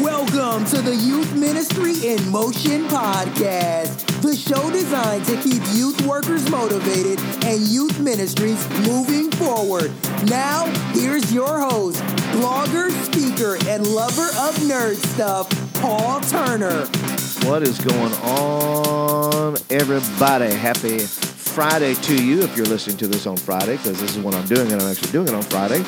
[0.00, 6.48] Welcome to the Youth Ministry in Motion podcast, the show designed to keep youth workers
[6.48, 9.92] motivated and youth ministries moving forward.
[10.30, 12.02] Now, here's your host,
[12.32, 16.86] blogger, speaker, and lover of nerd stuff, Paul Turner.
[17.46, 20.54] What is going on, everybody?
[20.54, 24.34] Happy Friday to you if you're listening to this on Friday, because this is what
[24.34, 25.84] I'm doing, and I'm actually doing it on Friday.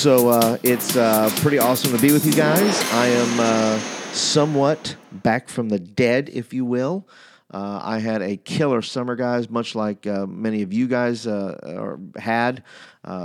[0.00, 2.82] So uh, it's uh, pretty awesome to be with you guys.
[2.90, 3.78] I am uh,
[4.14, 7.06] somewhat back from the dead, if you will.
[7.50, 11.98] Uh, I had a killer summer, guys, much like uh, many of you guys uh,
[12.16, 12.64] had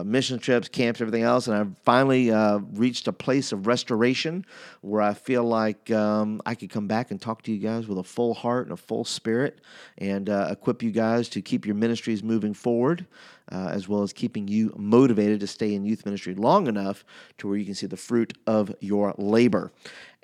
[0.03, 1.47] mission trips, camps, everything else.
[1.47, 2.29] And I've finally
[2.73, 4.45] reached a place of restoration
[4.81, 7.99] where I feel like um, I could come back and talk to you guys with
[7.99, 9.61] a full heart and a full spirit
[9.97, 13.05] and equip you guys to keep your ministries moving forward.
[13.51, 17.05] Uh, as well as keeping you motivated to stay in youth ministry long enough
[17.37, 19.71] to where you can see the fruit of your labor.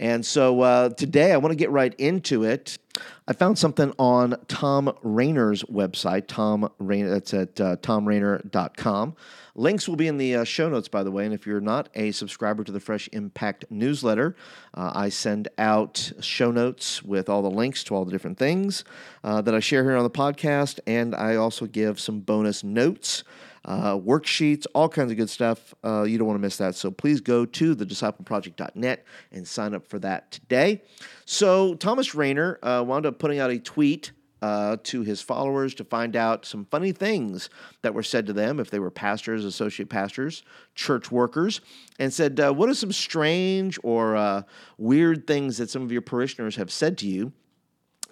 [0.02, 2.80] And so uh, today I want to get right into it.
[3.28, 6.28] I found something on Thom Rainer's website.
[6.28, 9.16] Thom Rainer, that's at uh, thomrainer.com.
[9.54, 11.26] Links will be in the uh, show notes, by the way.
[11.26, 14.36] And if you're not a subscriber to the Fresh Impact newsletter,
[14.74, 18.84] uh, I send out show notes with all the links to all the different things
[19.24, 20.80] uh, that I share here on the podcast.
[20.88, 23.24] And I also give some bonus notes
[23.66, 25.74] uh, worksheets, all kinds of good stuff.
[25.84, 26.76] Uh, you don't want to miss that.
[26.76, 30.82] So please go to thediscipleproject.net and sign up for that today.
[31.26, 35.84] So Thomas Rainer uh, wound up putting out a tweet uh, to his followers to
[35.84, 37.50] find out some funny things
[37.84, 41.62] that were said to them if they were pastors, associate pastors, church workers,
[42.00, 44.42] and said, uh, What are some strange or uh,
[44.78, 47.34] weird things that some of your parishioners have said to you?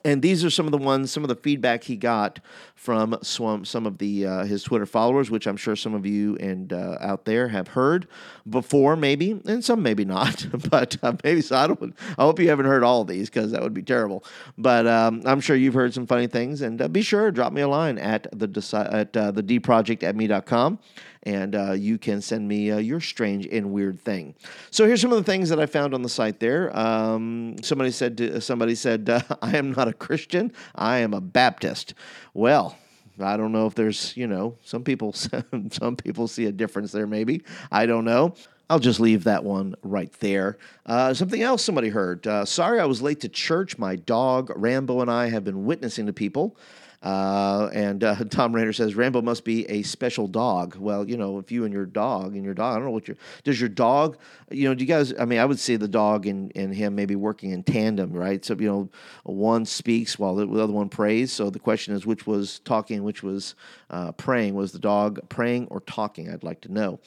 [0.03, 2.39] And these are some of the ones, some of the feedback he got
[2.75, 6.35] from some, some of the uh, his Twitter followers, which I'm sure some of you
[6.37, 8.07] and uh, out there have heard
[8.49, 11.55] before, maybe, and some maybe not, but uh, maybe so.
[11.57, 11.95] I don't.
[12.17, 14.23] I hope you haven't heard all these because that would be terrible.
[14.57, 17.61] But um, I'm sure you've heard some funny things, and uh, be sure drop me
[17.61, 18.47] a line at the
[18.91, 20.79] at uh, the D project at me.com
[21.23, 24.35] and uh, you can send me uh, your strange and weird thing.
[24.71, 26.39] So here's some of the things that I found on the site.
[26.39, 30.51] There, um, somebody said to, somebody said uh, I am not a Christian.
[30.75, 31.93] I am a Baptist.
[32.33, 32.77] Well.
[33.21, 35.11] I don't know if there's, you know, some people
[35.71, 37.43] some people see a difference there maybe.
[37.69, 38.33] I don't know.
[38.69, 40.57] I'll just leave that one right there.
[40.85, 42.25] Uh, something else somebody heard.
[42.27, 43.77] Uh, sorry I was late to church.
[43.77, 46.55] My dog Rambo and I have been witnessing to people
[47.01, 50.75] uh, and uh, Thom Rainer says Rambo must be a special dog.
[50.75, 53.07] Well, you know, if you and your dog and your dog, I don't know what
[53.07, 54.17] your does your dog.
[54.51, 55.13] You know, do you guys?
[55.17, 58.43] I mean, I would say the dog and, and him maybe working in tandem, right?
[58.43, 58.89] So you know,
[59.23, 61.31] one speaks while the other one prays.
[61.31, 63.55] So the question is, which was talking, which was
[63.89, 64.55] uh, praying?
[64.55, 66.29] Was the dog praying or talking?
[66.29, 66.99] I'd like to know.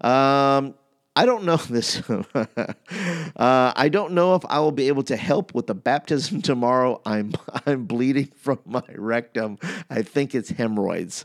[0.00, 0.74] Um,
[1.16, 2.00] I don't know this.
[2.08, 2.44] uh,
[3.36, 7.00] I don't know if I will be able to help with the baptism tomorrow.
[7.04, 7.32] I'm
[7.66, 9.58] I'm bleeding from my rectum.
[9.90, 11.24] I think it's hemorrhoids.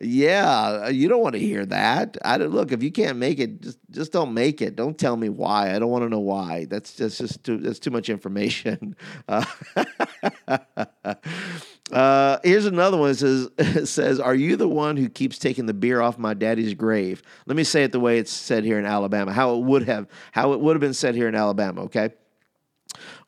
[0.00, 2.16] Yeah, you don't want to hear that.
[2.24, 4.74] I don't look if you can't make it, just just don't make it.
[4.74, 5.74] Don't tell me why.
[5.74, 6.64] I don't want to know why.
[6.64, 8.96] That's just just too that's too much information.
[9.28, 9.44] Uh,
[11.92, 13.10] Uh, here's another one.
[13.10, 16.34] It says, it says, Are you the one who keeps taking the beer off my
[16.34, 17.22] daddy's grave?
[17.46, 20.08] Let me say it the way it's said here in Alabama, how it would have,
[20.32, 22.10] how it would have been said here in Alabama, okay?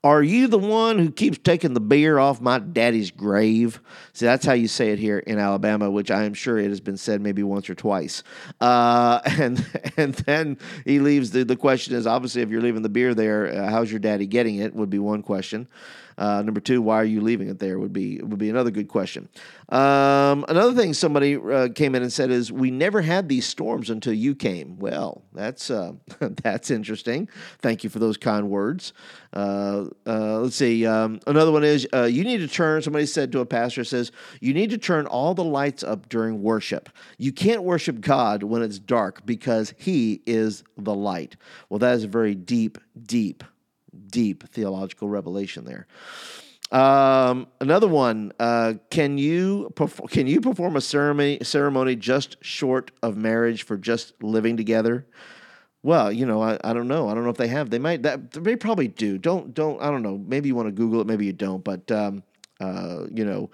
[0.05, 3.81] Are you the one who keeps taking the beer off my daddy's grave?
[4.13, 6.81] See, that's how you say it here in Alabama, which I am sure it has
[6.81, 8.23] been said maybe once or twice.
[8.61, 9.67] Uh, and
[9.97, 13.49] and then he leaves the, the question is obviously if you're leaving the beer there,
[13.49, 14.75] uh, how's your daddy getting it?
[14.75, 15.69] Would be one question.
[16.19, 17.79] Uh, number two, why are you leaving it there?
[17.79, 19.29] Would be would be another good question.
[19.69, 23.89] Um, another thing somebody uh, came in and said is we never had these storms
[23.89, 24.79] until you came.
[24.79, 27.29] Well, that's uh, that's interesting.
[27.61, 28.93] Thank you for those kind words.
[29.33, 30.85] Uh, uh, let's see.
[30.85, 32.83] Um, another one is uh, you need to turn.
[32.83, 36.43] Somebody said to a pastor says you need to turn all the lights up during
[36.43, 36.89] worship.
[37.19, 41.37] You can't worship God when it's dark because He is the light.
[41.69, 43.45] Well, that is a very deep, deep
[44.07, 45.87] deep theological revelation there.
[46.71, 48.33] Um, another one.
[48.39, 49.73] Uh, can you
[50.11, 55.07] can you perform a ceremony ceremony just short of marriage for just living together?
[55.83, 57.09] Well, you know, I, I don't know.
[57.09, 57.71] I don't know if they have.
[57.71, 58.03] They might.
[58.03, 59.17] That, they probably do.
[59.17, 59.81] Don't don't.
[59.81, 60.19] I don't know.
[60.19, 61.07] Maybe you want to Google it.
[61.07, 61.65] Maybe you don't.
[61.65, 62.23] But um,
[62.61, 63.51] uh, you know,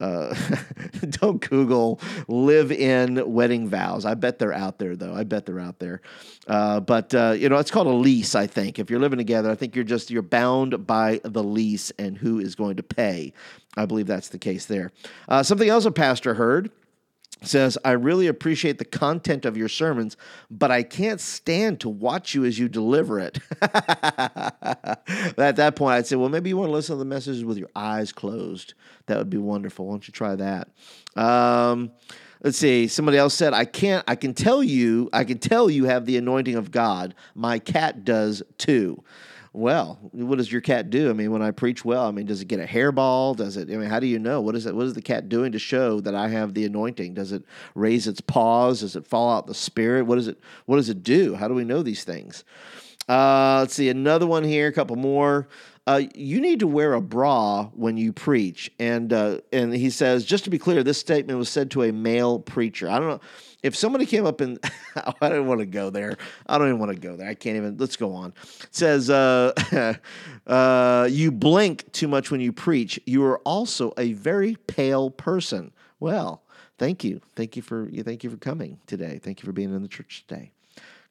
[0.00, 0.34] uh,
[1.10, 4.04] don't Google live in wedding vows.
[4.04, 5.14] I bet they're out there, though.
[5.14, 6.00] I bet they're out there.
[6.46, 8.34] Uh, but uh, you know, it's called a lease.
[8.34, 11.90] I think if you're living together, I think you're just you're bound by the lease
[11.98, 13.32] and who is going to pay.
[13.76, 14.92] I believe that's the case there.
[15.28, 16.70] Uh, something else a pastor heard
[17.42, 20.16] says, I really appreciate the content of your sermons,
[20.50, 23.38] but I can't stand to watch you as you deliver it.
[23.62, 27.58] At that point, I'd say, well, maybe you want to listen to the messages with
[27.58, 28.74] your eyes closed.
[29.06, 29.86] That would be wonderful.
[29.86, 30.68] Why don't you try that?
[31.16, 31.92] Um,
[32.42, 32.88] let's see.
[32.88, 36.16] Somebody else said, I can't, I can tell you, I can tell you have the
[36.16, 37.14] anointing of God.
[37.34, 39.02] My cat does too.
[39.52, 41.10] Well, what does your cat do?
[41.10, 43.36] I mean, when I preach well, I mean, does it get a hairball?
[43.36, 43.70] Does it?
[43.70, 44.40] I mean, how do you know?
[44.40, 44.74] What is it?
[44.74, 47.14] What is the cat doing to show that I have the anointing?
[47.14, 47.42] Does it
[47.74, 48.80] raise its paws?
[48.80, 50.04] Does it fall out the spirit?
[50.04, 50.38] What does it?
[50.66, 51.34] What does it do?
[51.34, 52.44] How do we know these things?
[53.08, 54.68] Uh, let's see another one here.
[54.68, 55.48] A couple more.
[55.86, 60.22] Uh, you need to wear a bra when you preach, and uh, and he says
[60.22, 62.90] just to be clear, this statement was said to a male preacher.
[62.90, 63.20] I don't know
[63.62, 64.58] if somebody came up and
[65.22, 66.18] I don't want to go there.
[66.46, 67.26] I don't even want to go there.
[67.26, 67.78] I can't even.
[67.78, 68.34] Let's go on.
[68.62, 69.54] It says, uh,
[70.46, 73.00] uh, "You blink too much when you preach.
[73.06, 76.42] You are also a very pale person." Well,
[76.76, 79.18] thank you, thank you for thank you for coming today.
[79.22, 80.50] Thank you for being in the church today.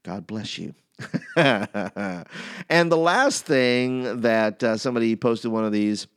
[0.03, 0.75] God bless you.
[1.35, 6.07] and the last thing that uh, somebody posted one of these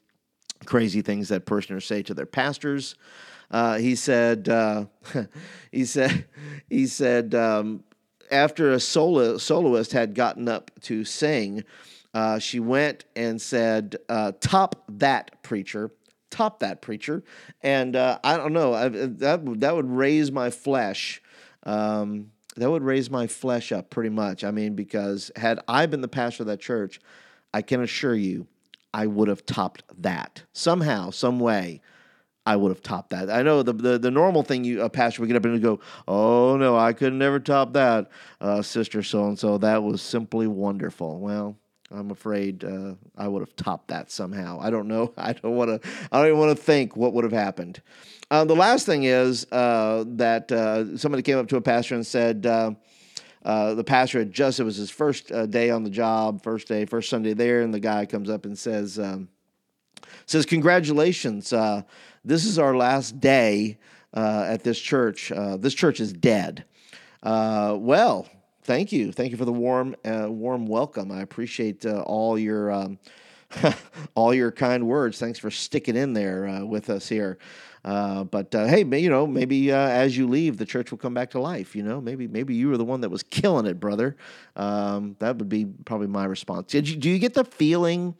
[0.64, 2.94] crazy things that parishioners say to their pastors.
[3.50, 4.84] Uh, he said, uh,
[5.72, 6.26] he said,
[6.68, 7.82] he said, um,
[8.30, 11.64] after a solo, soloist had gotten up to sing,
[12.14, 15.90] uh, she went and said, uh, "Top that preacher."
[16.30, 17.24] Top that preacher,
[17.60, 18.72] and uh, I don't know.
[18.72, 21.20] I, that that would raise my flesh.
[21.64, 24.44] Um, that would raise my flesh up pretty much.
[24.44, 27.00] I mean, because had I been the pastor of that church,
[27.54, 28.46] I can assure you,
[28.92, 31.80] I would have topped that somehow, some way.
[32.46, 33.30] I would have topped that.
[33.30, 35.78] I know the the, the normal thing you a pastor would get up and go,
[36.08, 38.10] "Oh no, I could never top that,
[38.40, 39.58] uh, sister so and so.
[39.58, 41.56] That was simply wonderful." Well,
[41.92, 44.58] I'm afraid uh, I would have topped that somehow.
[44.60, 45.12] I don't know.
[45.18, 45.88] I don't want to.
[46.12, 47.82] I don't even want to think what would have happened.
[48.30, 52.06] Uh, the last thing is uh, that uh, somebody came up to a pastor and
[52.06, 52.46] said.
[52.46, 52.72] Uh,
[53.42, 56.84] uh, the pastor had just it was his first day on the job, first day,
[56.84, 59.30] first Sunday there, and the guy comes up and says, um,
[60.26, 61.48] says, "Congratulations,
[62.22, 63.78] this is our last day
[64.12, 65.32] at this church.
[65.56, 66.66] This church is dead.
[67.22, 68.28] Well,
[68.70, 71.10] thank you, thank you for the warm, uh, warm welcome.
[71.10, 73.00] I appreciate uh, all your, um,
[74.14, 75.18] all your kind words.
[75.18, 77.36] Thanks for sticking in there uh, with us here.
[77.82, 81.74] but hey, you know, maybe as you leave, the church will come back to life.
[81.74, 84.16] You know, maybe maybe you were the one that was killing it, brother.
[84.54, 86.70] Um, that would be probably my response.
[86.70, 88.14] Did you, do you get the feeling?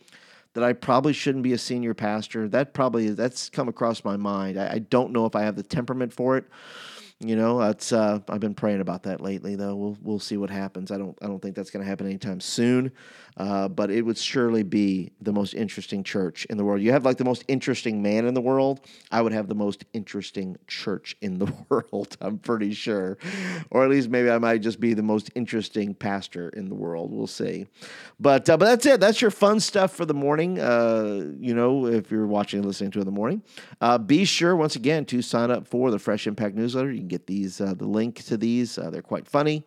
[0.55, 2.49] that I probably shouldn't be a senior pastor.
[2.49, 4.59] That probably that's come across my mind.
[4.59, 6.45] I, I don't know if I have the temperament for it.
[7.23, 9.55] You know, that's uh, I've been praying about that lately.
[9.55, 10.91] Though we'll we'll see what happens.
[10.91, 12.93] I don't I don't think that's going to happen anytime soon.
[13.37, 16.83] Uh, but it would surely be the most interesting church in the world.
[16.83, 18.81] You have like the most interesting man in the world.
[19.11, 22.17] I would have the most interesting church in the world.
[22.21, 23.19] I'm pretty sure,
[23.71, 27.13] or at least maybe I might just be the most interesting pastor in the world.
[27.13, 27.67] We'll see.
[28.19, 29.01] But uh, but that's it.
[29.01, 30.59] That's your fun stuff for the morning.
[30.59, 33.43] Uh, you know, if you're watching and listening to it in the morning,
[33.81, 36.93] uh, be sure once again to sign up for the Fresh Impact newsletter.
[36.93, 38.79] You get these uh, the link to these.
[38.79, 39.65] Uh, they're quite funny.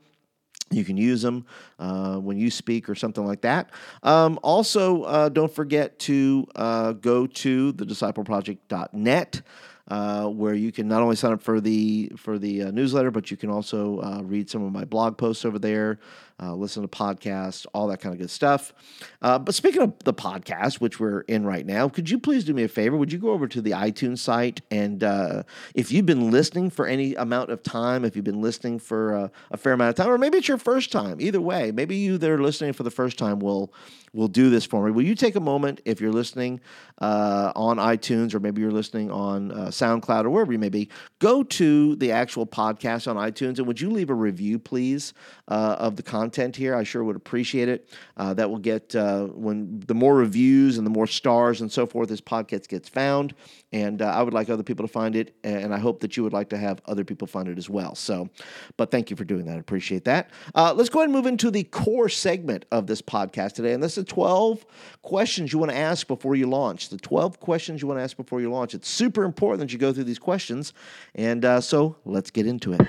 [0.72, 1.46] You can use them
[1.80, 3.72] uh, when you speak or something like that.
[4.02, 9.42] Um, also, uh, don't forget to uh, go to thediscipleproject.net.
[9.86, 13.30] Uh, where you can not only sign up for the for the uh, newsletter, but
[13.30, 16.00] you can also uh, read some of my blog posts over there,
[16.42, 18.74] uh, listen to podcasts, all that kind of good stuff.
[19.22, 22.54] Uh, but speaking of the podcast, which we're in right now, could you please do
[22.54, 22.98] me a favor?
[22.98, 25.44] Would you go over to the iTunes site and uh,
[25.76, 29.32] if you've been listening for any amount of time, if you've been listening for a,
[29.52, 32.18] a fair amount of time, or maybe it's your first time, either way, maybe you
[32.18, 33.74] that are listening for the first time will
[34.14, 34.92] will do this for me.
[34.92, 36.62] Will you take a moment if you're listening
[37.00, 40.90] uh, on iTunes or maybe you're listening on uh, SoundCloud or wherever you may be?
[41.18, 45.16] Go to the actual podcast on iTunes and would you leave a review, please,
[45.48, 46.74] uh, of the content content here.
[46.74, 47.90] I sure would appreciate it.
[48.16, 51.86] Uh, that will get uh, when the more reviews and the more stars and so
[51.86, 53.36] forth this podcast gets found.
[53.74, 56.24] And uh, I would like other people to find it, and I hope that you
[56.24, 57.96] would like to have other people find it as well.
[57.96, 58.30] So,
[58.78, 59.56] but thank you for doing that.
[59.56, 60.30] I appreciate that.
[60.54, 63.82] Uh, let's go ahead and move into the core segment of this podcast today, and
[63.82, 64.64] this is 12
[65.02, 66.90] questions you want to ask before you launch.
[66.90, 68.76] The 12 questions you want to ask before you launch.
[68.76, 70.74] It's super important that you go through these questions,
[71.16, 72.82] and uh, so let's get into it.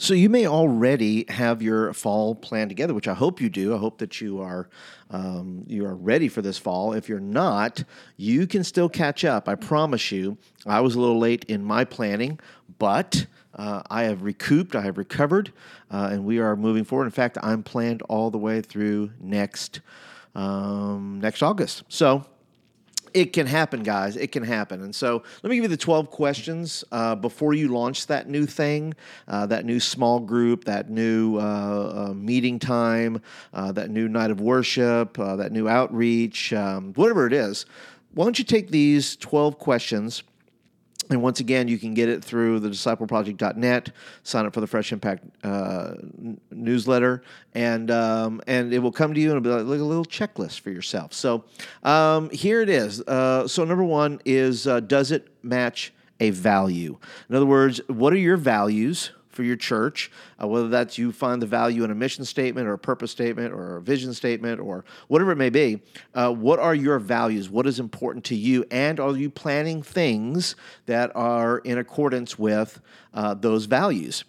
[0.00, 3.74] So you may already have your fall plan together, which I hope you do.
[3.74, 4.70] I hope that you are
[5.10, 6.94] um, you are ready for this fall.
[6.94, 7.84] If you're not,
[8.16, 9.46] you can still catch up.
[9.46, 10.38] I promise you.
[10.64, 12.40] I was a little late in my planning,
[12.78, 13.26] but
[13.56, 14.74] uh, I have recouped.
[14.74, 15.52] I have recovered,
[15.90, 17.04] uh, and we are moving forward.
[17.04, 19.82] In fact, I'm planned all the way through next
[20.34, 21.82] um, next August.
[21.88, 22.24] So
[23.14, 24.16] it can happen, guys.
[24.16, 24.82] It can happen.
[24.82, 28.46] And so let me give you the 12 questions uh, before you launch that new
[28.46, 28.94] thing,
[29.28, 33.20] uh, that new small group, that new uh, uh meeting time,
[33.52, 37.66] uh, that new night of worship, uh, that new outreach, um, whatever it is.
[38.12, 40.22] Why don't you take these 12 questions?
[41.10, 43.90] And once again, you can get it through the discipleproject.net.
[44.22, 45.94] Sign up for the Fresh Impact uh,
[46.52, 50.04] newsletter, and um, and it will come to you and it'll be like a little
[50.04, 51.12] checklist for yourself.
[51.12, 51.44] So
[51.82, 53.00] um, here it is.
[53.02, 56.96] Uh, so number one is uh, does it match a value?
[57.28, 59.10] In other words, what are your values?
[59.40, 62.74] For your church, uh, whether that's you find the value in a mission statement or
[62.74, 65.80] a purpose statement or a vision statement or whatever it may be.
[66.14, 67.48] Uh, what are your values?
[67.48, 68.66] What is important to you?
[68.70, 72.82] And are you planning things that are in accordance with
[73.14, 74.24] uh, those values?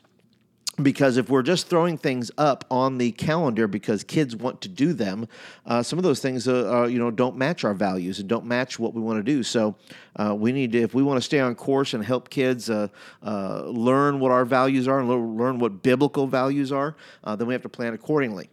[0.82, 4.94] Because if we're just throwing things up on the calendar because kids want to do
[4.94, 5.28] them,
[5.66, 8.80] uh, some of those things uh, you know don't match our values and don't match
[8.80, 9.44] what we want to do.
[9.44, 9.76] So
[10.16, 12.88] uh, we need to, if we want to stay on course and help kids uh,
[13.24, 17.54] uh, learn what our values are and learn what biblical values are, uh, then we
[17.54, 18.50] have to plan accordingly.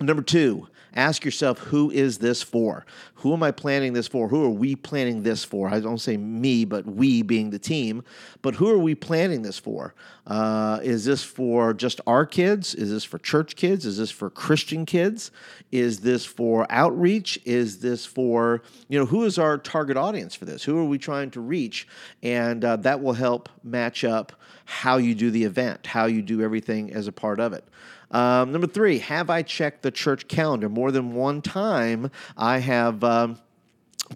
[0.00, 2.86] Number two, ask yourself, who is this for?
[3.16, 4.28] Who am I planning this for?
[4.28, 5.68] Who are we planning this for?
[5.68, 8.04] I don't say me, but we being the team.
[8.42, 9.94] But who are we planning this for?
[10.26, 12.74] Uh, is this for just our kids?
[12.74, 13.86] Is this for church kids?
[13.86, 15.30] Is this for Christian kids?
[15.72, 17.38] Is this for outreach?
[17.44, 20.62] Is this for, you know, who is our target audience for this?
[20.64, 21.88] Who are we trying to reach?
[22.22, 24.32] And uh, that will help match up
[24.64, 27.64] how you do the event, how you do everything as a part of it.
[28.14, 30.68] Um, number three, have I checked the church calendar?
[30.68, 33.04] More than one time, I have.
[33.04, 33.38] Um,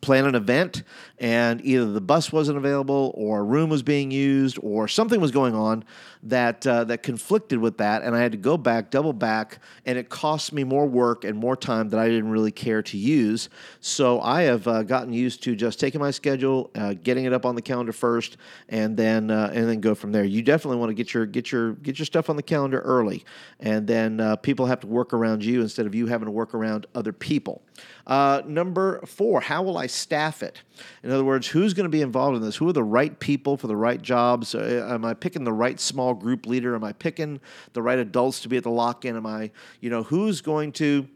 [0.07, 0.83] an event
[1.19, 5.31] and either the bus wasn't available or a room was being used or something was
[5.31, 5.83] going on
[6.23, 9.97] that uh, that conflicted with that and I had to go back double back and
[9.99, 13.49] it cost me more work and more time that I didn't really care to use
[13.81, 17.47] so I have uh, gotten used to just taking my schedule uh, getting it up
[17.47, 18.37] on the calendar first
[18.69, 21.53] and then uh, and then go from there you definitely want to get your get
[21.53, 23.25] your get your stuff on the calendar early
[23.61, 26.55] and then uh, people have to work around you instead of you having to work
[26.55, 27.63] around other people
[28.07, 30.63] uh, number four, how will I staff it?
[31.03, 32.57] In other words, who's going to be involved in this?
[32.57, 34.55] Who are the right people for the right jobs?
[34.55, 36.75] Am I picking the right small group leader?
[36.75, 37.41] Am I picking
[37.73, 39.17] the right adults to be at the lock in?
[39.17, 39.51] Am I,
[39.81, 41.09] you know, who's going to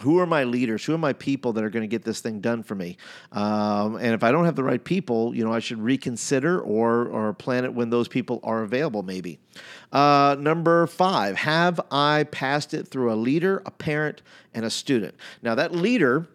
[0.00, 0.84] who are my leaders?
[0.84, 2.96] Who are my people that are going to get this thing done for me?
[3.32, 7.06] Um, and if I don't have the right people, you know, I should reconsider or
[7.06, 9.02] or plan it when those people are available.
[9.02, 9.38] Maybe.
[9.92, 14.22] Uh, number five, have I passed it through a leader, a parent,
[14.54, 15.14] and a student?
[15.42, 16.28] Now that leader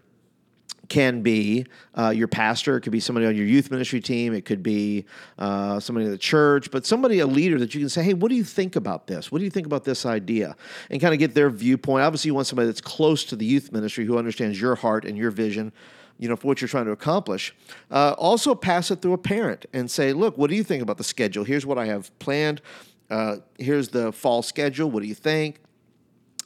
[0.90, 1.66] can be
[1.98, 5.06] uh, your pastor, it could be somebody on your youth ministry team, it could be
[5.38, 8.30] uh, somebody in the church, but somebody, a leader that you can say, hey, what
[8.30, 9.32] do you think about this?
[9.32, 10.56] What do you think about this idea?
[10.90, 12.04] And kind of get their viewpoint.
[12.04, 15.18] Obviously, you want somebody that's close to the youth ministry who understands your heart and
[15.18, 15.72] your vision.
[16.18, 17.54] You know, for what you're trying to accomplish.
[17.92, 20.98] Uh, also, pass it through a parent and say, look, what do you think about
[20.98, 21.44] the schedule?
[21.44, 22.62] Here's what I have planned.
[23.10, 24.90] Uh, here's the fall schedule.
[24.90, 25.60] What do you think?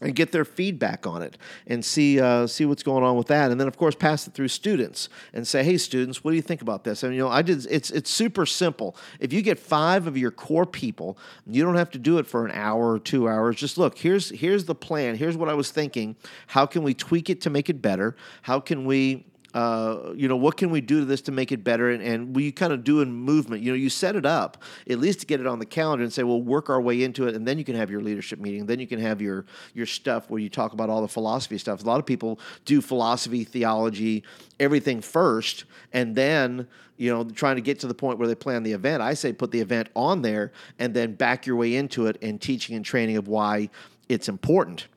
[0.01, 1.37] And get their feedback on it
[1.67, 3.51] and see uh, see what's going on with that.
[3.51, 6.41] And then of course pass it through students and say hey students what do you
[6.41, 7.03] think about this?
[7.03, 8.95] And you know i did it's it's super simple.
[9.19, 12.45] If you get five of your core people you don't have to do it for
[12.45, 13.55] an hour or two hours.
[13.55, 15.15] Just look here's here's the plan.
[15.15, 16.15] Here's what i was thinking.
[16.47, 18.15] How can we tweak it to make it better?
[18.43, 21.63] How can we uh, you know, what can we do to this to make it
[21.63, 21.89] better?
[21.89, 23.63] And, and we kind of do a movement.
[23.63, 26.13] You know, you set it up at least to get it on the calendar and
[26.13, 28.65] say, well, work our way into it, and then you can have your leadership meeting.
[28.67, 31.83] Then you can have your your stuff where you talk about all the philosophy stuff.
[31.83, 34.23] A lot of people do philosophy, theology,
[34.59, 38.61] everything first, and then you know trying to get to the point where they plan
[38.61, 39.01] the event.
[39.01, 42.39] I say put the event on there and then back your way into it and
[42.39, 43.69] teaching and training of why
[44.09, 44.87] it's important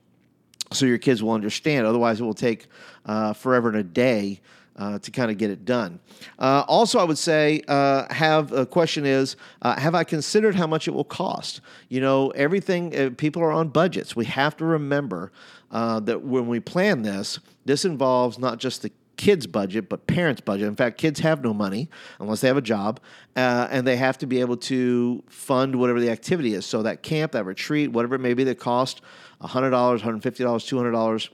[0.73, 1.87] so your kids will understand.
[1.87, 2.67] Otherwise, it will take
[3.07, 4.41] uh, forever and a day
[4.77, 6.01] uh, to kind of get it done.
[6.39, 10.67] Uh, also, I would say, uh, have a question is, uh, have I considered how
[10.67, 11.61] much it will cost?
[11.89, 14.17] You know, everything, uh, people are on budgets.
[14.17, 15.31] We have to remember
[15.71, 18.91] that when we plan this, this involves not just the
[19.23, 20.67] kids' budget, but parents' budget.
[20.67, 21.89] In fact, kids have no money
[22.19, 22.99] unless they have a job,
[23.37, 26.67] uh, and they have to be able to fund whatever the activity is.
[26.67, 29.01] So that camp, that retreat, whatever it may be that cost
[29.41, 31.29] $100, $150, $200,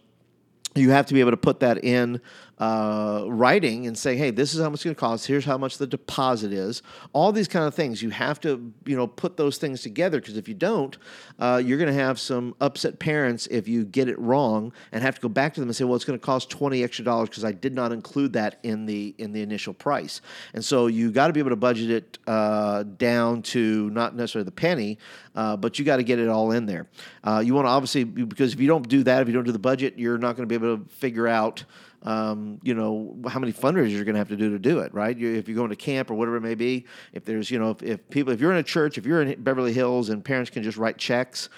[0.75, 2.21] you have to be able to put that in
[2.59, 5.27] uh, writing and say, hey, this is how much it's going to cost.
[5.27, 6.83] Here's how much the deposit is.
[7.13, 8.03] All these kind of things.
[8.03, 10.97] You have to, you know, put those things together because if you don't,
[11.39, 15.15] uh, you're going to have some upset parents if you get it wrong and have
[15.15, 17.29] to go back to them and say, well, it's going to cost twenty extra dollars
[17.29, 20.21] because I did not include that in the in the initial price.
[20.55, 24.45] And so you got to be able to budget it uh, down to not necessarily
[24.45, 24.99] the penny,
[25.35, 26.89] uh, but you got to get it all in there.
[27.23, 29.53] Uh, you want to obviously because if you don't do that, if you don't do
[29.53, 31.65] the budget, you're not going to be able to figure out
[32.03, 34.95] um, you know, how many fundraisers you're going to have to do to do it,
[34.95, 35.17] right?
[35.17, 37.71] You, if you're going to camp or whatever it may be, if there's, you know,
[37.71, 40.51] if, if people, if you're in a church, if you're in Beverly Hills and parents
[40.51, 41.49] can just write checks,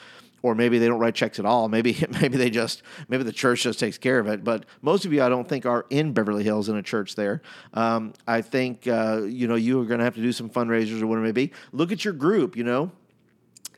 [0.42, 1.68] or maybe they don't write checks at all.
[1.68, 4.42] Maybe maybe they just maybe the church just takes care of it.
[4.44, 7.42] But most of you, I don't think, are in Beverly Hills in a church there.
[7.74, 11.02] Um, I think uh, you know you are going to have to do some fundraisers
[11.02, 11.52] or whatever it may be.
[11.72, 12.56] Look at your group.
[12.56, 12.92] You know,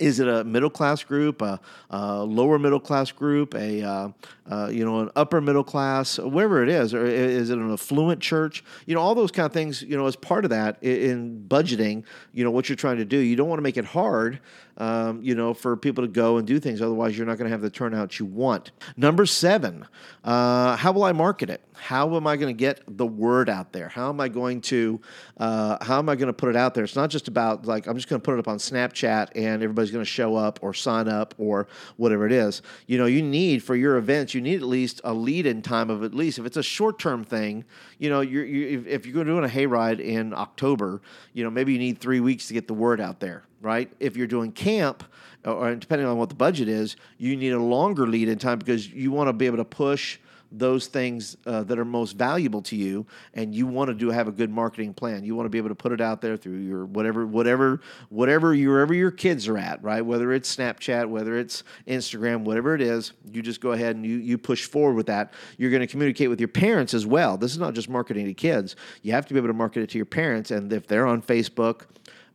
[0.03, 4.09] is it a middle class group, a, a lower middle class group, a uh,
[4.51, 8.21] uh, you know an upper middle class, wherever it is, or is it an affluent
[8.21, 8.65] church?
[8.87, 9.83] You know all those kind of things.
[9.83, 13.19] You know as part of that in budgeting, you know what you're trying to do.
[13.19, 14.41] You don't want to make it hard,
[14.79, 16.81] um, you know, for people to go and do things.
[16.81, 18.73] Otherwise, you're not going to have the turnout you want.
[18.97, 19.87] Number seven,
[20.25, 21.63] uh, how will I market it?
[21.75, 23.89] How am I going to get the word out there?
[23.89, 25.01] How am I going to
[25.37, 26.85] uh, how am I going to put it out there?
[26.85, 29.63] It's not just about like I'm just going to put it up on Snapchat and
[29.63, 32.63] everybody's going to show up or sign up or whatever it is.
[32.87, 35.91] You know, you need for your events, you need at least a lead in time
[35.91, 37.65] of at least if it's a short term thing.
[37.99, 41.03] You know, you're, you, if you're doing a hayride in October,
[41.33, 43.91] you know maybe you need three weeks to get the word out there right?
[44.01, 45.05] If you're doing camp,
[45.45, 48.89] or depending on what the budget is, you need a longer lead in time because
[48.89, 50.19] you want to be able to push
[50.53, 54.29] those things uh, that are most valuable to you and you want to do have
[54.29, 55.25] a good marketing plan.
[55.25, 58.55] You want to be able to put it out there through your whatever whatever whatever
[58.55, 60.03] wherever your kids are at right?
[60.03, 64.17] Whether it's snapchat whether it's instagram whatever it is you just go ahead and you,
[64.19, 65.33] you push forward with that.
[65.57, 67.39] You're going to communicate with your parents as well.
[67.39, 68.77] This is not just marketing to kids.
[69.01, 71.23] You have to be able to market it to your parents and if they're on
[71.23, 71.87] facebook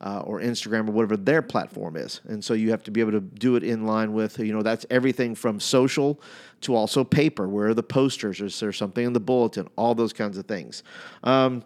[0.01, 2.22] uh, or Instagram or whatever their platform is.
[2.27, 4.62] And so you have to be able to do it in line with, you know,
[4.62, 6.22] that's everything from social
[6.62, 7.48] to also paper.
[7.48, 8.42] Where are the posters?
[8.42, 9.68] Is there something in the bulletin?
[9.75, 10.84] All those kinds of things.
[11.24, 11.63] Um,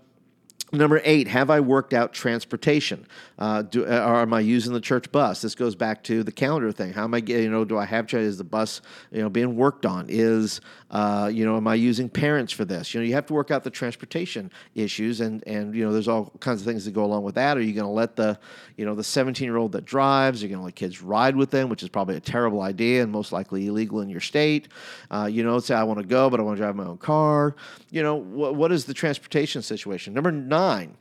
[0.74, 3.06] Number eight, have I worked out transportation?
[3.38, 5.42] Uh, do, uh, or am I using the church bus?
[5.42, 6.94] This goes back to the calendar thing.
[6.94, 9.58] How am I getting, you know, do I have, is the bus, you know, being
[9.58, 10.06] worked on?
[10.08, 12.94] Is, uh, you know, am I using parents for this?
[12.94, 16.08] You know, you have to work out the transportation issues and, and, you know, there's
[16.08, 17.58] all kinds of things that go along with that.
[17.58, 18.40] Are you going to let the,
[18.78, 21.52] you know, the 17 year old that drives, you're going to let kids ride with
[21.52, 24.70] them, which is probably a terrible idea and most likely illegal in your state.
[25.10, 26.98] Uh, you know, say I want to go, but I want to drive my own
[26.98, 27.58] car.
[27.90, 30.14] You know, wh- what is the transportation situation?
[30.14, 30.96] Number nine, nine,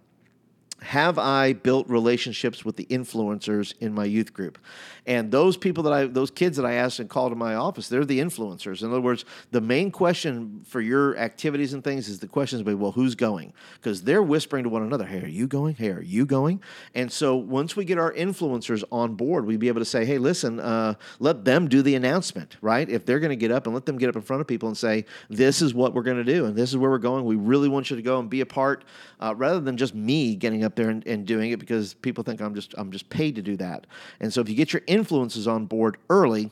[0.82, 4.58] have I built relationships with the influencers in my youth group?
[5.06, 7.88] And those people that I, those kids that I asked and called in my office,
[7.88, 8.82] they're the influencers.
[8.82, 12.78] In other words, the main question for your activities and things is the questions about,
[12.78, 13.52] well, who's going?
[13.74, 15.74] Because they're whispering to one another, hey, are you going?
[15.74, 16.62] Hey, are you going?
[16.94, 20.18] And so once we get our influencers on board, we'd be able to say, hey,
[20.18, 22.88] listen, uh, let them do the announcement, right?
[22.88, 24.68] If they're going to get up and let them get up in front of people
[24.68, 27.24] and say, this is what we're going to do and this is where we're going.
[27.24, 28.84] We really want you to go and be a part
[29.18, 32.40] uh, rather than just me getting up there and, and doing it because people think
[32.40, 33.86] I'm just I'm just paid to do that.
[34.20, 36.50] And so if you get your influences on board early,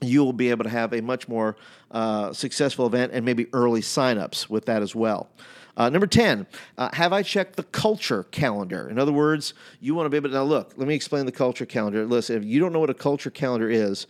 [0.00, 1.56] you will be able to have a much more
[1.90, 5.28] uh, successful event and maybe early signups with that as well.
[5.74, 8.90] Uh, number 10, uh, have I checked the culture calendar?
[8.90, 11.32] In other words, you want to be able to now look, let me explain the
[11.32, 12.04] culture calendar.
[12.04, 14.06] Listen, if you don't know what a culture calendar is,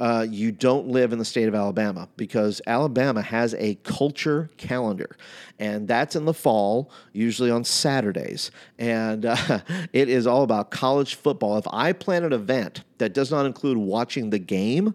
[0.00, 5.16] uh, you don't live in the state of Alabama because Alabama has a culture calendar,
[5.58, 8.50] and that's in the fall, usually on Saturdays.
[8.78, 9.36] And uh,
[9.92, 11.58] it is all about college football.
[11.58, 14.94] If I plan an event that does not include watching the game,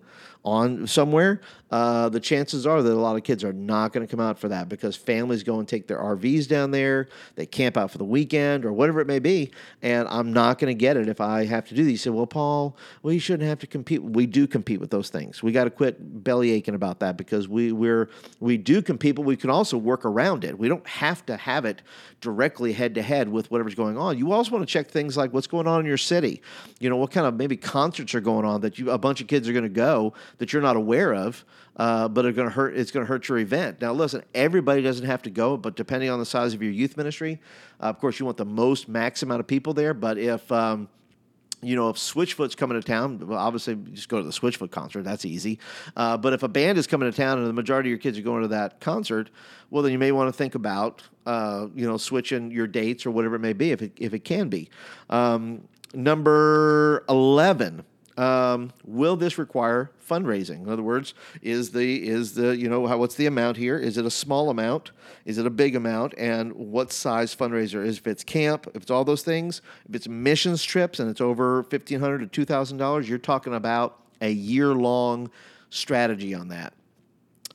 [0.50, 4.10] on somewhere, uh, the chances are that a lot of kids are not going to
[4.10, 7.78] come out for that because families go and take their RVs down there, they camp
[7.78, 9.52] out for the weekend or whatever it may be,
[9.84, 12.02] and I'm not going to get it if I have to do these.
[12.02, 14.02] Say, well, Paul, you shouldn't have to compete.
[14.02, 15.44] We do compete with those things.
[15.44, 18.10] We got to quit belly aching about that because we we're
[18.40, 20.58] we do compete, but we can also work around it.
[20.58, 21.82] We don't have to have it
[22.22, 24.18] directly head to head with whatever's going on.
[24.18, 26.42] You also want to check things like what's going on in your city.
[26.80, 29.28] You know, what kind of maybe concerts are going on that you a bunch of
[29.28, 31.46] kids are going to go that you're not aware of,
[31.78, 32.76] uh, but are going to hurt.
[32.76, 33.80] It's going to hurt your event.
[33.80, 36.98] Now, listen, everybody doesn't have to go, but depending on the size of your youth
[36.98, 37.40] ministry,
[37.82, 39.94] uh, of course, you want the most max amount of people there.
[39.94, 40.90] But if um,
[41.62, 45.04] you know, if Switchfoot's coming to town, well, obviously just go to the Switchfoot concert.
[45.04, 45.60] That's easy.
[45.96, 48.18] Uh, but if a band is coming to town and the majority of your kids
[48.18, 49.30] are going to that concert,
[49.70, 53.12] well, then you may want to think about, uh, you know, switching your dates or
[53.12, 54.70] whatever it may be, if it, if it can be.
[55.10, 57.84] Um, number 11
[58.20, 60.64] um, will this require fundraising?
[60.64, 63.78] In other words, is the is the you know how, what's the amount here?
[63.78, 64.92] Is it a small amount?
[65.26, 66.14] Is it a big amount?
[66.18, 67.98] And what size fundraiser is?
[67.98, 71.64] If it's camp, if it's all those things, if it's missions trips and it's over
[71.64, 75.32] fifteen hundred to two thousand dollars, you're talking about a year long
[75.70, 76.74] strategy on that.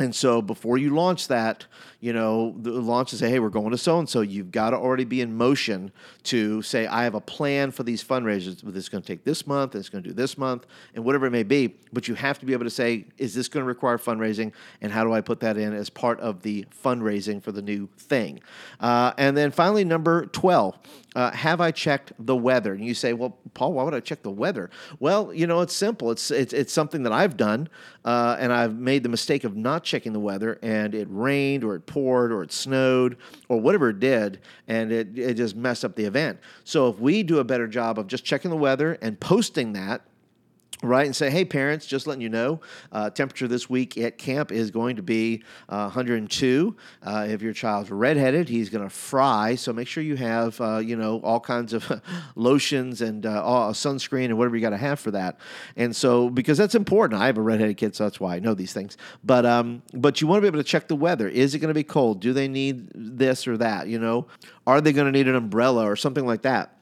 [0.01, 1.67] And so before you launch that,
[2.01, 4.71] you know, the launch and say, hey, we're going to so and so, you've got
[4.71, 5.93] to already be in motion
[6.25, 8.61] to say, I have a plan for these fundraisers.
[8.61, 11.27] This is going to take this month, it's going to do this month, and whatever
[11.27, 11.77] it may be.
[11.93, 14.53] But you have to be able to say, is this going to require fundraising?
[14.81, 17.89] And how do I put that in as part of the fundraising for the new
[17.97, 18.41] thing?
[18.81, 20.77] Uh, and then finally, number 12,
[21.15, 22.73] uh, have I checked the weather?
[22.75, 24.71] And you say, well, Paul, why would I check the weather?
[24.99, 26.11] Well, you know, it's simple.
[26.11, 27.69] It's it's, it's something that I've done,
[28.05, 31.75] uh, and I've made the mistake of not checking the weather, and it rained or
[31.77, 33.17] it poured or it snowed
[33.49, 36.39] or whatever it did, and it it just messed up the event.
[36.65, 40.03] So if we do a better job of just checking the weather and posting that
[40.83, 42.61] right and say hey parents just letting you know
[42.93, 47.53] uh, temperature this week at camp is going to be uh, 102 uh, if your
[47.53, 51.41] child's redheaded he's going to fry so make sure you have uh, you know all
[51.41, 52.03] kinds of
[52.35, 55.39] lotions and uh, sunscreen and whatever you got to have for that.
[55.77, 58.55] And so because that's important i have a redheaded kid so that's why i know
[58.55, 58.97] these things.
[59.23, 61.29] But um but you want to be able to check the weather.
[61.29, 62.21] Is it going to be cold?
[62.21, 64.27] Do they need this or that you know?
[64.67, 66.77] Are they going to need an umbrella or something like that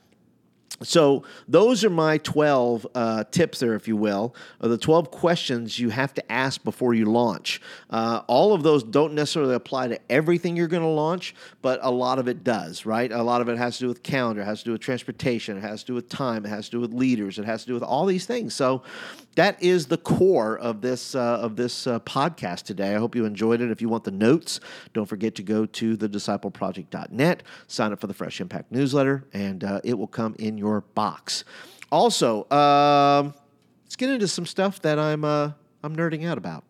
[0.82, 5.78] so those are my 12 uh, tips there if you will or the 12 questions
[5.78, 7.60] you have to ask before you launch.
[7.90, 11.90] Uh, all of those don't necessarily apply to everything you're going to launch but a
[11.90, 13.12] lot of it does right?
[13.12, 15.56] A lot of it has to do with calendar it has to do with transportation
[15.56, 17.68] it has to do with time it has to do with leaders it has to
[17.68, 18.54] do with all these things.
[18.54, 18.82] So
[19.34, 23.24] that is the core of this uh, of this uh, podcast today i hope you
[23.24, 24.60] enjoyed it if you want the notes
[24.92, 29.80] don't forget to go to thediscipleproject.net sign up for the fresh impact newsletter and uh,
[29.84, 31.44] it will come in your box.
[31.90, 33.34] Also, um,
[33.84, 36.64] let's get into some stuff that I'm uh, I'm nerding out about.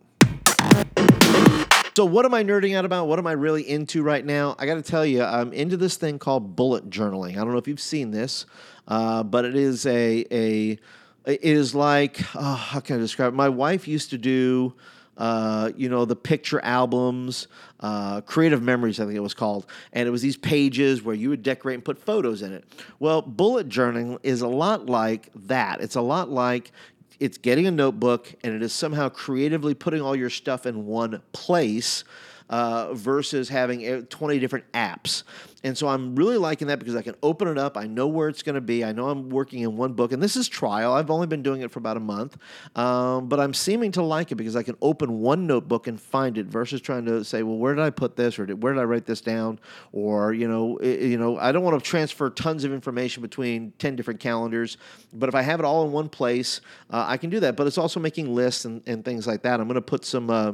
[1.95, 3.07] So, what am I nerding out about?
[3.07, 4.57] What am I really into right now?
[4.59, 7.33] I got to tell you, I'm into this thing called bullet journaling.
[7.33, 8.47] I don't know if you've seen this,
[8.89, 10.79] uh, but it is a a
[11.27, 13.37] it is like oh, how can I describe it?
[13.37, 14.75] My wife used to do
[15.17, 17.47] uh, you know, the picture albums,
[17.81, 19.67] uh, Creative Memories, I think it was called.
[19.93, 22.65] And it was these pages where you would decorate and put photos in it.
[22.99, 25.81] Well, bullet journaling is a lot like that.
[25.81, 26.73] It's a lot like
[27.21, 31.23] it's getting a notebook and it is somehow creatively putting all your stuff in one
[31.33, 32.05] place
[32.51, 35.23] uh, versus having 20 different apps.
[35.65, 37.77] And so I'm really liking that because I can open it up.
[37.77, 38.85] I know where it's going to be.
[38.85, 40.13] I know I'm working in one book.
[40.13, 40.93] And this is trial.
[40.93, 42.37] I've only been doing it for about a month.
[42.75, 46.37] Um, but I'm seeming to like it because I can open one notebook and find
[46.37, 48.39] it versus trying to say, well, where did I put this?
[48.39, 49.61] Or where did I write this down?
[49.93, 53.73] Or, you know, it, you know, I don't want to transfer tons of information between
[53.79, 54.79] 10 different calendars.
[55.13, 57.57] But if I have it all in one place, uh, I can do that.
[57.57, 59.61] But it's also making lists and, and things like that.
[59.61, 60.53] I'm going to put some, uh,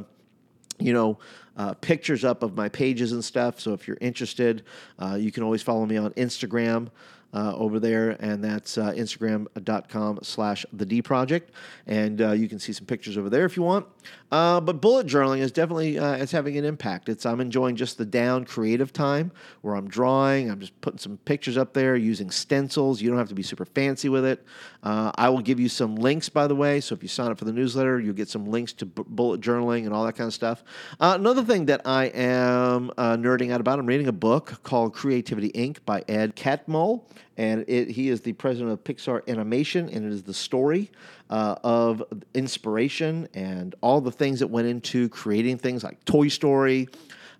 [0.79, 1.19] you know,
[1.57, 3.59] uh, pictures up of my pages and stuff.
[3.59, 4.63] So if you're interested,
[4.97, 6.89] uh, you can always follow me on Instagram
[7.33, 11.51] uh, over there, and that's uh, instagram.com slash the D Project.
[11.85, 13.85] And uh, you can see some pictures over there if you want.
[14.31, 17.09] Uh, but bullet journaling is definitely uh, it's having an impact.
[17.09, 20.49] It's I'm enjoying just the down creative time where I'm drawing.
[20.49, 23.01] I'm just putting some pictures up there using stencils.
[23.01, 24.43] You don't have to be super fancy with it.
[24.83, 26.79] Uh, I will give you some links, by the way.
[26.79, 29.41] So if you sign up for the newsletter, you'll get some links to b- bullet
[29.41, 30.63] journaling and all that kind of stuff.
[30.99, 35.79] another thing that I am nerding out about, I'm reading a book called Creativity Inc.
[35.85, 37.03] by Ed Catmull
[37.39, 40.91] and it, he is the president of Pixar Animation, and it is the story
[41.29, 46.89] uh, of inspiration and all the things that went into creating things like Toy Story,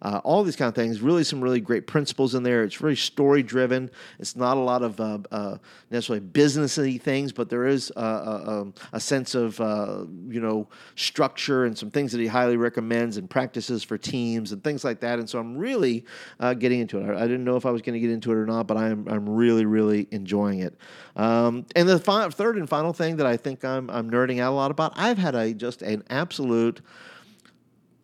[0.02, 1.02] uh, all these kind of things.
[1.02, 2.64] Really, some really great principles in there.
[2.64, 3.90] It's really story driven.
[4.20, 5.58] It's not a lot of uh, uh,
[5.92, 11.66] necessarily businessy things, but there is a, a, a sense of uh, you know structure
[11.66, 15.20] and some things that he highly recommends and practices for teams and things like that.
[15.20, 16.06] And so I'm really
[16.40, 17.16] uh, getting into it.
[17.16, 19.08] I didn't know if I was going to get into it or not, but I'm
[19.08, 20.76] I'm really really enjoying it.
[21.16, 24.52] Um, and the fi- third and final thing that I think I'm I'm nerding out
[24.52, 24.94] a lot about.
[24.96, 26.82] I've had a just an absolute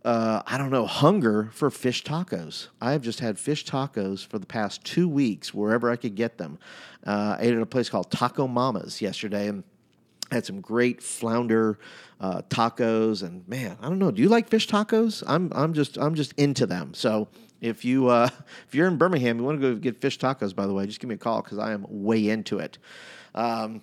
[0.06, 2.68] uh, I don't know, hunger for fish tacos.
[2.80, 6.60] I've just had fish tacos for the past two weeks wherever I could get them.
[7.06, 9.64] Uh, I ate at a place called Taco Mama's yesterday and
[10.32, 11.80] had some great flounder
[12.22, 13.24] uh, tacos.
[13.24, 14.12] And man, I don't know.
[14.12, 15.24] Do you like fish tacos?
[15.26, 16.94] I'm I'm just I'm just into them.
[16.94, 17.28] So
[17.60, 18.30] if you uh,
[18.68, 20.56] if you're in Birmingham, you want to go get fish tacos.
[20.56, 22.78] By the way, just give me a call because I am way into it.
[23.34, 23.82] Um,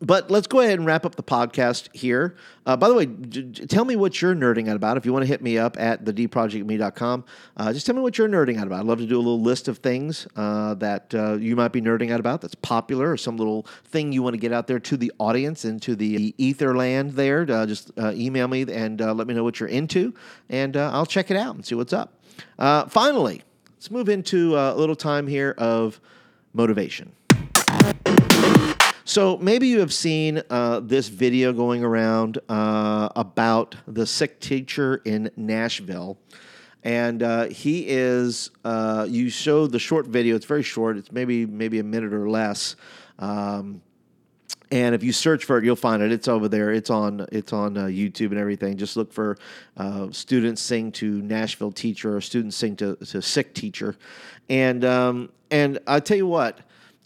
[0.00, 2.36] but let's go ahead and wrap up the podcast here.
[2.64, 4.96] Uh, by the way, j- tell me what you're nerding out about.
[4.96, 7.24] If you want to hit me up at thedprojectme.com,
[7.56, 8.80] uh, just tell me what you're nerding out about.
[8.80, 11.80] I'd love to do a little list of things uh, that uh, you might be
[11.80, 14.80] nerding out about that's popular or some little thing you want to get out there
[14.80, 17.46] to the audience and to the ether land there.
[17.48, 20.14] Uh, just uh, email me and let me know what you're into,
[20.48, 22.12] and I'll check it out and see what's up.
[22.58, 23.42] finally,
[23.74, 26.00] let's move into a little time here of
[26.52, 27.12] motivation.
[29.08, 35.00] So maybe you have seen uh, this video going around uh, about the sick teacher
[35.04, 36.18] in Nashville.
[36.82, 41.46] And uh, he is, uh, you show the short video, it's very short, it's maybe
[41.46, 42.74] maybe a minute or less.
[43.20, 43.80] Um,
[44.72, 46.10] and if you search for it, you'll find it.
[46.10, 46.72] It's over there.
[46.72, 47.26] It's on.
[47.30, 48.76] It's on uh, YouTube and everything.
[48.76, 49.38] Just look for
[49.76, 53.94] uh, students sing to Nashville teacher or students sing to, to sick teacher,
[54.48, 56.58] and um, and I tell you what,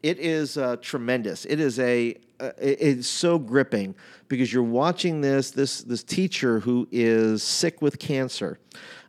[0.02, 1.44] it is uh, tremendous.
[1.44, 3.94] It is a uh, it's so gripping
[4.28, 8.58] because you're watching this this this teacher who is sick with cancer.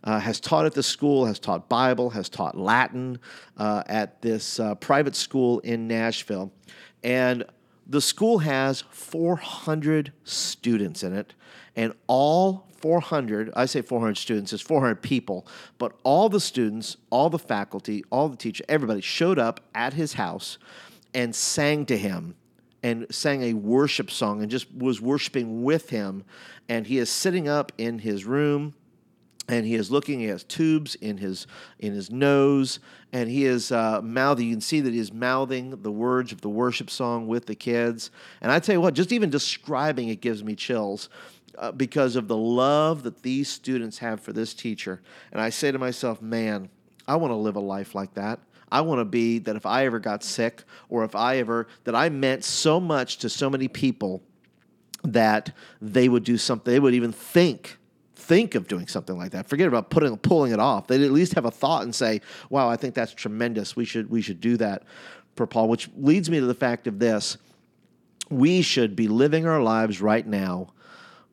[0.04, 3.20] Uh, has taught at the school, has taught Bible, has taught Latin
[3.58, 6.52] uh, at this uh, private school in Nashville.
[7.04, 7.44] And
[7.86, 11.36] the school has 400 students in it,
[11.76, 17.30] and all 400, I say 400 students, it's 400 people, but all the students, all
[17.30, 20.58] the faculty, all the teachers, everybody showed up at his house
[21.14, 22.36] and sang to him
[22.84, 26.24] and sang a worship song and just was worshiping with him.
[26.68, 28.74] And he is sitting up in his room
[29.48, 30.20] and he is looking.
[30.20, 31.46] He has tubes in his
[31.80, 32.80] in his nose,
[33.12, 34.48] and he is uh, mouthing.
[34.48, 37.56] You can see that he is mouthing the words of the worship song with the
[37.56, 38.12] kids.
[38.40, 41.10] And I tell you what, just even describing it gives me chills.
[41.62, 45.00] Uh, because of the love that these students have for this teacher.
[45.32, 46.70] And I say to myself, man,
[47.08, 48.40] I want to live a life like that.
[48.72, 51.94] I want to be that if I ever got sick or if I ever, that
[51.94, 54.24] I meant so much to so many people
[55.04, 57.78] that they would do something, they would even think
[58.16, 59.48] think of doing something like that.
[59.48, 60.88] Forget about putting pulling it off.
[60.88, 63.76] They'd at least have a thought and say, "Wow, I think that's tremendous.
[63.76, 64.84] We should we should do that."
[65.36, 67.38] For Paul, which leads me to the fact of this:
[68.32, 70.74] we should be living our lives right now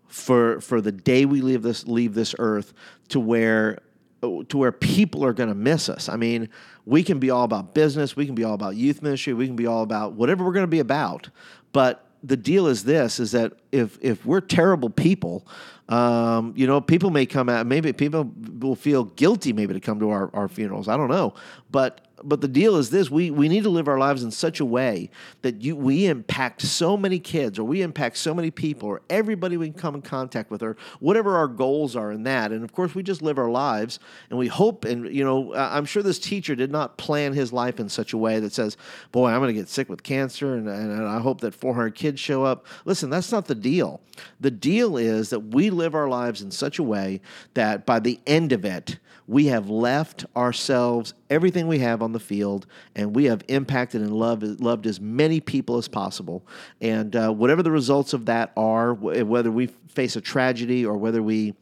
[0.09, 2.73] for for the day we leave this leave this earth
[3.09, 3.79] to where
[4.21, 6.09] to where people are going to miss us.
[6.09, 6.49] I mean,
[6.85, 9.55] we can be all about business, we can be all about youth ministry, we can
[9.55, 11.29] be all about whatever we're going to be about,
[11.73, 15.47] but the deal is this is that if if we're terrible people
[15.89, 20.01] um, you know people may come out maybe people will feel guilty maybe to come
[20.01, 21.33] to our, our funerals i don't know
[21.71, 24.61] but but the deal is this we, we need to live our lives in such
[24.61, 25.11] a way
[25.43, 29.57] that you, we impact so many kids or we impact so many people or everybody
[29.57, 32.53] we can come in contact with or whatever our goals are in that.
[32.53, 33.99] And of course we just live our lives
[34.31, 37.79] and we hope and you know i'm sure this teacher did not plan his life
[37.81, 38.77] in such a way that says
[39.13, 42.21] boy i'm going to get sick with cancer and, and i hope that 400 kids
[42.21, 42.67] show up.
[42.85, 44.01] Listen that's not the deal.
[44.41, 47.21] The deal is that we live our lives in such a way
[47.55, 52.21] that by the end of it we have left ourselves everything we have on the
[52.21, 56.47] field, and we have impacted and loved, loved as many people as possible.
[56.81, 61.23] And uh, whatever the results of that are, whether we face a tragedy or whether
[61.23, 61.55] we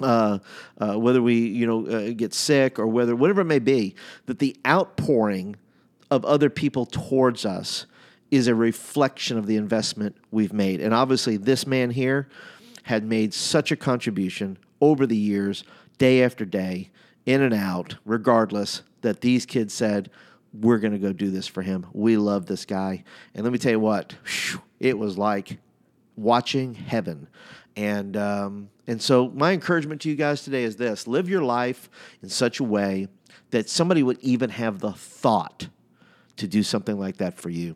[0.00, 0.38] uh,
[0.78, 3.94] uh, whether we you know uh, get sick or whether whatever it may be,
[4.26, 5.54] that the outpouring
[6.10, 7.86] of other people towards us
[8.30, 10.80] is a reflection of the investment we've made.
[10.80, 12.28] And obviously, this man here
[12.84, 15.64] had made such a contribution over the years
[15.98, 16.90] day after day,
[17.24, 20.10] in and out, regardless, that these kids said,
[20.52, 21.86] we're going to go do this for him.
[21.92, 23.04] We love this guy.
[23.34, 24.14] And let me tell you what,
[24.80, 25.58] it was like
[26.16, 27.28] watching heaven.
[27.76, 31.90] And, um, and so, my encouragement to you guys today is this live your life
[32.22, 33.08] in such a way
[33.50, 35.68] that somebody would even have the thought
[36.36, 37.74] to do something like that for you.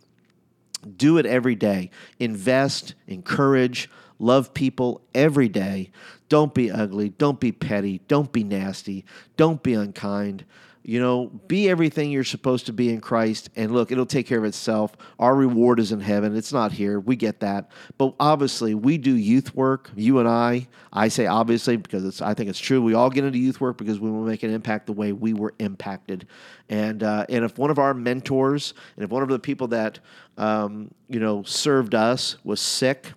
[0.96, 1.90] Do it every day.
[2.20, 5.90] Invest, encourage, love people every day.
[6.28, 7.08] Don't be ugly.
[7.08, 8.00] Don't be petty.
[8.06, 9.04] Don't be nasty.
[9.36, 10.44] Don't be unkind.
[10.82, 13.50] You know, be everything you're supposed to be in Christ.
[13.56, 14.92] And look, it'll take care of itself.
[15.18, 16.34] Our reward is in heaven.
[16.36, 16.98] It's not here.
[16.98, 17.70] We get that.
[17.98, 19.90] But obviously, we do youth work.
[19.94, 22.80] You and I, I say obviously because it's, I think it's true.
[22.80, 25.12] We all get into youth work because we want to make an impact the way
[25.12, 26.26] we were impacted.
[26.68, 29.98] And, uh, and if one of our mentors and if one of the people that,
[30.38, 33.12] um, you know, served us was sick,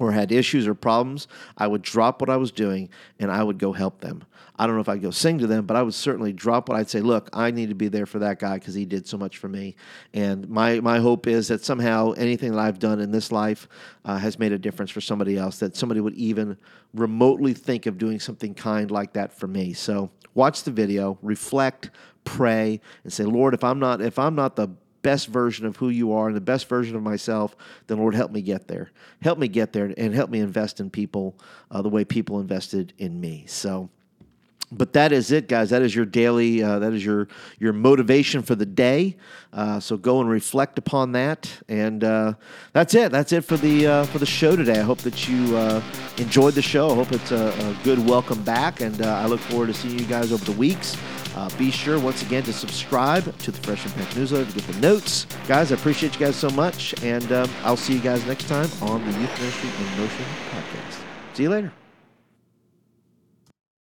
[0.00, 2.88] or had issues or problems, I would drop what I was doing
[3.18, 4.24] and I would go help them.
[4.60, 6.76] I don't know if I'd go sing to them, but I would certainly drop what
[6.76, 9.16] I'd say, look, I need to be there for that guy because he did so
[9.16, 9.74] much for me.
[10.12, 13.66] And my, my hope is that somehow anything that I've done in this life
[14.04, 16.58] uh, has made a difference for somebody else, that somebody would even
[16.92, 19.72] remotely think of doing something kind like that for me.
[19.72, 21.88] So watch the video, reflect,
[22.24, 24.68] pray, and say, Lord, if I'm not, if I'm not the
[25.00, 28.30] best version of who you are and the best version of myself, then Lord, help
[28.30, 28.90] me get there.
[29.22, 31.38] Help me get there and help me invest in people
[31.70, 33.46] uh, the way people invested in me.
[33.48, 33.88] So,
[34.72, 35.70] but that is it, guys.
[35.70, 36.62] That is your daily.
[36.62, 39.16] Uh, that is your your motivation for the day.
[39.52, 42.34] Uh, so go and reflect upon that, and uh,
[42.72, 43.10] that's it.
[43.10, 44.78] That's it for the uh, for the show today.
[44.78, 45.82] I hope that you uh,
[46.18, 46.90] enjoyed the show.
[46.90, 49.98] I hope it's a, a good welcome back, and uh, I look forward to seeing
[49.98, 50.96] you guys over the weeks.
[51.56, 55.26] Be sure once again to subscribe to the Fresh Impact newsletter to get the notes.
[55.48, 58.68] Guys, I appreciate you guys so much, and um, I'll see you guys next time
[58.82, 61.00] on the Youth Ministry in Motion podcast.
[61.32, 61.79] See you later.